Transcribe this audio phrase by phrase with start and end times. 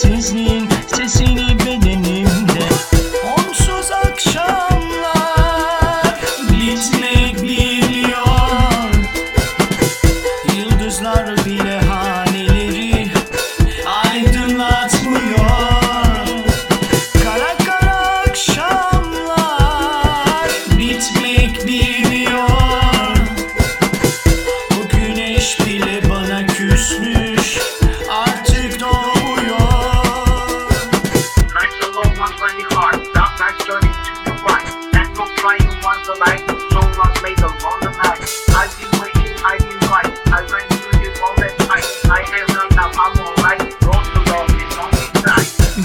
[0.00, 0.32] This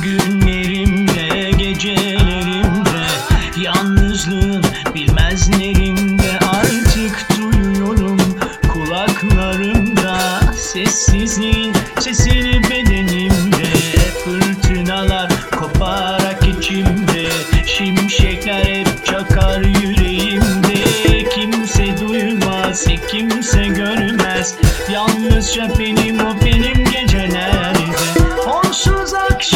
[0.04, 3.06] günlerimde gecelerimde
[3.62, 4.64] Yalnızlığın
[4.96, 8.18] bilmezlerimde artık duyuyorum
[8.74, 10.40] kulaklarımda
[10.74, 13.74] Sessizliğin sesini bedenimde.
[14.24, 17.30] Fırtınalar koparak içimde
[17.66, 20.84] Şimşekler hep çakar yüreğimde.
[21.30, 24.56] Kimse duymaz, kimse görmez.
[24.92, 27.76] Yalnızca benim o benim geceler.
[28.46, 29.53] Onsuz akşam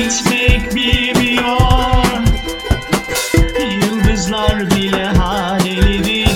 [0.00, 1.60] bitmek bilmiyor
[3.82, 6.26] Yıldızlar bile haneleri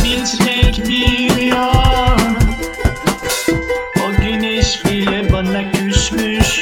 [0.05, 2.15] bitmek bilmiyor
[4.07, 6.61] O güneş bile bana küsmüş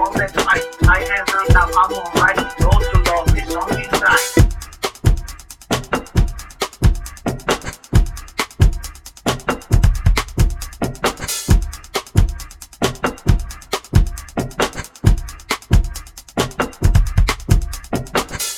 [0.00, 0.32] all that.
[0.82, 2.37] I am right now, I'm alright.